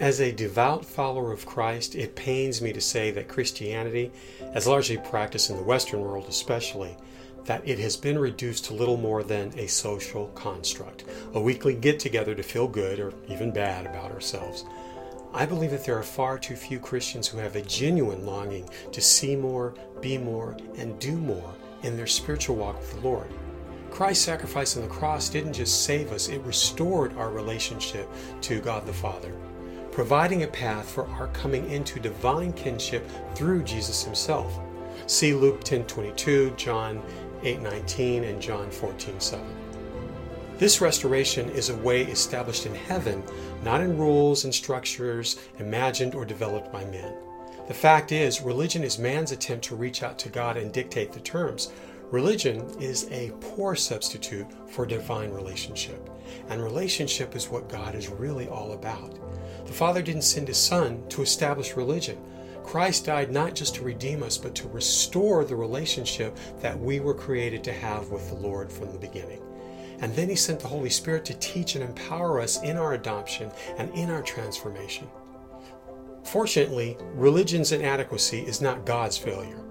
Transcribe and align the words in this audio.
As 0.00 0.18
a 0.18 0.32
devout 0.32 0.86
follower 0.86 1.30
of 1.30 1.44
Christ, 1.44 1.94
it 1.94 2.16
pains 2.16 2.62
me 2.62 2.72
to 2.72 2.80
say 2.80 3.10
that 3.10 3.28
Christianity, 3.28 4.10
as 4.54 4.66
largely 4.66 4.96
practiced 4.96 5.50
in 5.50 5.58
the 5.58 5.62
Western 5.62 6.00
world 6.00 6.24
especially, 6.26 6.96
that 7.44 7.68
it 7.68 7.78
has 7.80 7.98
been 7.98 8.18
reduced 8.18 8.64
to 8.64 8.74
little 8.74 8.96
more 8.96 9.22
than 9.22 9.52
a 9.58 9.66
social 9.66 10.28
construct, 10.28 11.04
a 11.34 11.40
weekly 11.40 11.74
get 11.74 12.00
together 12.00 12.34
to 12.34 12.42
feel 12.42 12.66
good 12.66 12.98
or 12.98 13.12
even 13.28 13.50
bad 13.50 13.84
about 13.84 14.10
ourselves. 14.10 14.64
I 15.34 15.44
believe 15.44 15.70
that 15.72 15.84
there 15.84 15.98
are 15.98 16.02
far 16.02 16.38
too 16.38 16.56
few 16.56 16.80
Christians 16.80 17.28
who 17.28 17.36
have 17.36 17.54
a 17.54 17.60
genuine 17.60 18.24
longing 18.24 18.70
to 18.92 19.02
see 19.02 19.36
more, 19.36 19.74
be 20.00 20.16
more, 20.16 20.56
and 20.78 20.98
do 20.98 21.12
more 21.12 21.54
in 21.82 21.98
their 21.98 22.06
spiritual 22.06 22.56
walk 22.56 22.78
with 22.78 22.94
the 22.94 23.06
Lord. 23.06 23.30
Christ's 23.90 24.24
sacrifice 24.24 24.78
on 24.78 24.82
the 24.82 24.88
cross 24.88 25.28
didn't 25.28 25.52
just 25.52 25.84
save 25.84 26.10
us, 26.10 26.30
it 26.30 26.40
restored 26.40 27.14
our 27.18 27.28
relationship 27.30 28.08
to 28.40 28.62
God 28.62 28.86
the 28.86 28.94
Father, 28.94 29.34
providing 30.00 30.44
a 30.44 30.48
path 30.48 30.90
for 30.90 31.06
our 31.08 31.26
coming 31.26 31.70
into 31.70 32.00
divine 32.00 32.54
kinship 32.54 33.06
through 33.34 33.62
Jesus 33.62 34.02
himself. 34.02 34.58
See 35.06 35.34
Luke 35.34 35.62
10:22, 35.62 36.56
John 36.56 37.02
8:19 37.42 38.24
and 38.24 38.40
John 38.40 38.70
14:7. 38.70 39.44
This 40.56 40.80
restoration 40.80 41.50
is 41.50 41.68
a 41.68 41.76
way 41.76 42.00
established 42.04 42.64
in 42.64 42.74
heaven, 42.74 43.22
not 43.62 43.82
in 43.82 43.98
rules 43.98 44.44
and 44.44 44.54
structures 44.54 45.36
imagined 45.58 46.14
or 46.14 46.24
developed 46.24 46.72
by 46.72 46.86
men. 46.86 47.12
The 47.68 47.74
fact 47.74 48.10
is, 48.10 48.40
religion 48.40 48.82
is 48.82 48.98
man's 48.98 49.32
attempt 49.32 49.66
to 49.66 49.76
reach 49.76 50.02
out 50.02 50.18
to 50.20 50.30
God 50.30 50.56
and 50.56 50.72
dictate 50.72 51.12
the 51.12 51.20
terms. 51.20 51.68
Religion 52.10 52.68
is 52.80 53.08
a 53.12 53.30
poor 53.40 53.76
substitute 53.76 54.46
for 54.68 54.84
divine 54.84 55.30
relationship, 55.30 56.10
and 56.48 56.60
relationship 56.60 57.36
is 57.36 57.48
what 57.48 57.68
God 57.68 57.94
is 57.94 58.08
really 58.08 58.48
all 58.48 58.72
about. 58.72 59.16
The 59.64 59.72
Father 59.72 60.02
didn't 60.02 60.22
send 60.22 60.48
His 60.48 60.58
Son 60.58 61.06
to 61.10 61.22
establish 61.22 61.76
religion. 61.76 62.18
Christ 62.64 63.06
died 63.06 63.30
not 63.30 63.54
just 63.54 63.76
to 63.76 63.84
redeem 63.84 64.24
us, 64.24 64.36
but 64.36 64.56
to 64.56 64.68
restore 64.70 65.44
the 65.44 65.54
relationship 65.54 66.36
that 66.60 66.76
we 66.76 66.98
were 66.98 67.14
created 67.14 67.62
to 67.62 67.72
have 67.72 68.10
with 68.10 68.28
the 68.28 68.34
Lord 68.34 68.72
from 68.72 68.90
the 68.90 68.98
beginning. 68.98 69.40
And 70.00 70.12
then 70.16 70.28
He 70.28 70.34
sent 70.34 70.58
the 70.58 70.66
Holy 70.66 70.90
Spirit 70.90 71.24
to 71.26 71.34
teach 71.34 71.76
and 71.76 71.84
empower 71.84 72.40
us 72.40 72.60
in 72.64 72.76
our 72.76 72.94
adoption 72.94 73.52
and 73.78 73.88
in 73.94 74.10
our 74.10 74.22
transformation. 74.22 75.06
Fortunately, 76.24 76.96
religion's 77.14 77.70
inadequacy 77.70 78.40
is 78.40 78.60
not 78.60 78.84
God's 78.84 79.16
failure. 79.16 79.64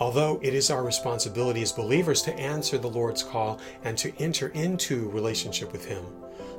Although 0.00 0.40
it 0.42 0.54
is 0.54 0.70
our 0.70 0.82
responsibility 0.82 1.60
as 1.60 1.72
believers 1.72 2.22
to 2.22 2.34
answer 2.34 2.78
the 2.78 2.88
Lord's 2.88 3.22
call 3.22 3.60
and 3.84 3.98
to 3.98 4.16
enter 4.18 4.48
into 4.48 5.10
relationship 5.10 5.72
with 5.72 5.84
Him, 5.84 6.02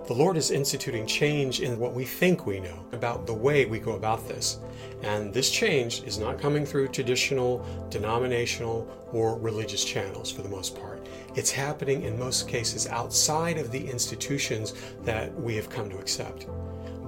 the 0.06 0.14
Lord 0.14 0.38
is 0.38 0.52
instituting 0.52 1.08
change 1.08 1.60
in 1.60 1.80
what 1.80 1.96
we 1.96 2.06
think 2.06 2.46
we 2.46 2.60
know 2.60 2.86
about 2.92 3.26
the 3.26 3.34
way 3.34 3.66
we 3.66 3.80
go 3.80 3.94
about 3.94 4.28
this. 4.28 4.60
And 5.02 5.34
this 5.34 5.50
change 5.50 6.04
is 6.04 6.20
not 6.20 6.40
coming 6.40 6.68
through 6.68 6.90
traditional, 6.90 7.66
denominational, 7.90 8.88
or 9.12 9.40
religious 9.40 9.84
channels 9.84 10.32
for 10.32 10.44
the 10.44 10.50
most 10.50 10.80
part. 10.80 11.08
It's 11.36 11.52
happening 11.52 12.04
in 12.04 12.20
most 12.20 12.48
cases 12.48 12.86
outside 12.88 13.58
of 13.58 13.72
the 13.72 13.90
institutions 13.90 14.76
that 15.04 15.34
we 15.34 15.56
have 15.56 15.70
come 15.70 15.90
to 15.90 15.98
accept. 15.98 16.46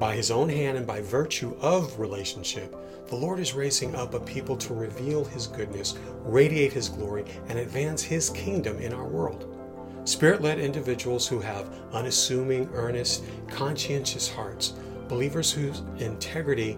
By 0.03 0.17
His 0.17 0.31
own 0.31 0.49
hand 0.49 0.77
and 0.77 0.85
by 0.85 0.99
virtue 0.99 1.55
of 1.61 1.97
relationship, 1.97 2.75
the 3.07 3.15
Lord 3.15 3.39
is 3.39 3.53
raising 3.53 3.95
up 3.95 4.13
a 4.13 4.19
people 4.19 4.57
to 4.57 4.73
reveal 4.73 5.23
His 5.23 5.47
goodness, 5.47 5.97
radiate 6.25 6.73
His 6.73 6.89
glory, 6.89 7.23
and 7.47 7.57
advance 7.57 8.03
His 8.03 8.29
kingdom 8.31 8.79
in 8.79 8.91
our 8.91 9.07
world. 9.07 9.57
Spirit 10.03 10.41
led 10.41 10.59
individuals 10.59 11.25
who 11.25 11.39
have 11.39 11.73
unassuming, 11.93 12.69
earnest, 12.73 13.23
conscientious 13.47 14.27
hearts, 14.29 14.73
believers 15.07 15.53
whose 15.53 15.83
integrity 15.99 16.77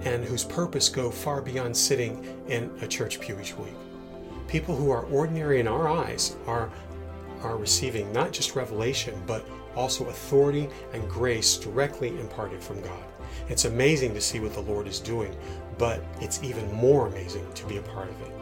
and 0.00 0.24
whose 0.24 0.42
purpose 0.42 0.88
go 0.88 1.10
far 1.10 1.42
beyond 1.42 1.76
sitting 1.76 2.24
in 2.48 2.70
a 2.80 2.88
church 2.88 3.20
pew 3.20 3.38
each 3.38 3.54
week. 3.54 3.74
People 4.48 4.74
who 4.74 4.90
are 4.90 5.04
ordinary 5.08 5.60
in 5.60 5.68
our 5.68 5.88
eyes 5.88 6.36
are, 6.46 6.70
are 7.42 7.58
receiving 7.58 8.10
not 8.14 8.32
just 8.32 8.56
revelation, 8.56 9.22
but 9.26 9.46
also 9.76 10.08
authority 10.08 10.68
and 10.92 11.08
grace 11.08 11.56
directly 11.56 12.08
imparted 12.18 12.62
from 12.62 12.80
God. 12.80 13.04
It's 13.48 13.64
amazing 13.64 14.14
to 14.14 14.20
see 14.20 14.40
what 14.40 14.54
the 14.54 14.60
Lord 14.60 14.86
is 14.86 15.00
doing, 15.00 15.34
but 15.78 16.04
it's 16.20 16.42
even 16.42 16.72
more 16.72 17.06
amazing 17.06 17.50
to 17.54 17.66
be 17.66 17.78
a 17.78 17.82
part 17.82 18.08
of 18.08 18.20
it. 18.22 18.32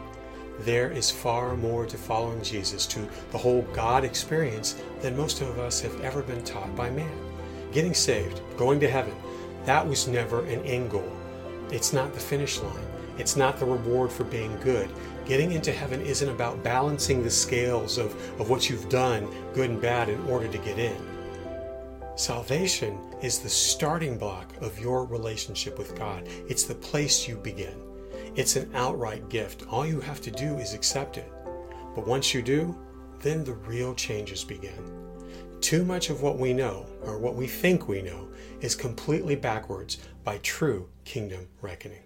There 0.59 0.91
is 0.91 1.09
far 1.09 1.55
more 1.55 1.85
to 1.85 1.97
following 1.97 2.41
Jesus, 2.43 2.85
to 2.87 3.07
the 3.31 3.37
whole 3.37 3.63
God 3.73 4.03
experience, 4.03 4.81
than 4.99 5.17
most 5.17 5.41
of 5.41 5.57
us 5.57 5.81
have 5.81 5.99
ever 6.01 6.21
been 6.21 6.43
taught 6.43 6.75
by 6.75 6.89
man. 6.89 7.11
Getting 7.71 7.93
saved, 7.93 8.41
going 8.57 8.79
to 8.81 8.89
heaven, 8.89 9.15
that 9.65 9.87
was 9.87 10.07
never 10.07 10.45
an 10.45 10.63
end 10.65 10.91
goal. 10.91 11.11
It's 11.71 11.93
not 11.93 12.13
the 12.13 12.19
finish 12.19 12.59
line. 12.59 12.85
It's 13.17 13.35
not 13.35 13.59
the 13.59 13.65
reward 13.65 14.11
for 14.11 14.23
being 14.23 14.55
good. 14.61 14.89
Getting 15.25 15.51
into 15.51 15.71
heaven 15.71 16.01
isn't 16.01 16.29
about 16.29 16.63
balancing 16.63 17.23
the 17.23 17.29
scales 17.29 17.97
of, 17.97 18.13
of 18.39 18.49
what 18.49 18.69
you've 18.69 18.89
done, 18.89 19.27
good 19.53 19.69
and 19.69 19.81
bad, 19.81 20.09
in 20.09 20.21
order 20.25 20.47
to 20.47 20.57
get 20.57 20.77
in. 20.77 21.10
Salvation 22.15 22.99
is 23.21 23.39
the 23.39 23.49
starting 23.49 24.17
block 24.17 24.53
of 24.61 24.77
your 24.77 25.05
relationship 25.05 25.77
with 25.77 25.97
God. 25.97 26.27
It's 26.47 26.65
the 26.65 26.75
place 26.75 27.25
you 27.25 27.37
begin. 27.37 27.81
It's 28.35 28.57
an 28.57 28.69
outright 28.75 29.29
gift. 29.29 29.65
All 29.69 29.85
you 29.85 30.01
have 30.01 30.19
to 30.21 30.31
do 30.31 30.57
is 30.57 30.73
accept 30.73 31.17
it. 31.17 31.31
But 31.95 32.05
once 32.05 32.33
you 32.33 32.41
do, 32.41 32.77
then 33.19 33.45
the 33.45 33.53
real 33.53 33.95
changes 33.95 34.43
begin. 34.43 35.07
Too 35.61 35.85
much 35.85 36.09
of 36.09 36.21
what 36.21 36.37
we 36.37 36.53
know, 36.53 36.85
or 37.03 37.17
what 37.17 37.35
we 37.35 37.47
think 37.47 37.87
we 37.87 38.01
know, 38.01 38.27
is 38.59 38.75
completely 38.75 39.35
backwards 39.35 39.99
by 40.25 40.37
true 40.39 40.89
kingdom 41.05 41.47
reckoning. 41.61 42.03